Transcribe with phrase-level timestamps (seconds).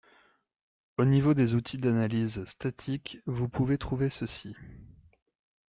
[0.97, 4.55] Au niveau des outils d’analyse statique, vous pouvez trouver ceci.